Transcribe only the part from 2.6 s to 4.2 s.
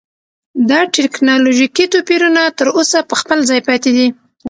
اوسه په خپل ځای پاتې دي.